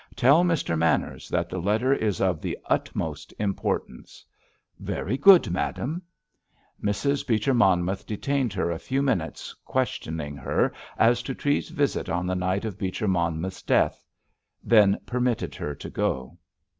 [0.15, 0.75] Tell Mr.
[0.75, 4.25] Manners that the letter is of the utmost importance."
[4.79, 6.01] "Very good, madame."
[6.83, 7.27] Mrs.
[7.27, 12.33] Beecher Monmouth detained her a few minutes, questioning her as to Treves's visit on the
[12.35, 14.03] night of Beecher Monmouth's death;
[14.63, 16.39] then permitted her to go.